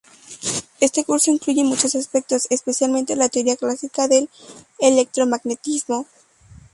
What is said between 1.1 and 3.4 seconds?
incluye muchos aspectos, especialmente la